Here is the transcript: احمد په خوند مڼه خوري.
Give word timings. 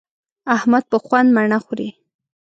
احمد 0.55 0.83
په 0.91 0.97
خوند 1.05 1.29
مڼه 1.35 1.59
خوري. 1.65 1.89